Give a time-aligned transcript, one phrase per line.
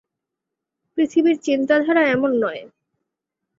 [0.97, 2.61] পৃথিবীর চিন্তাধারা এমন নয়।